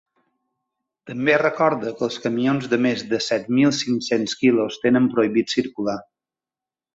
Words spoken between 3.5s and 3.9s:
mil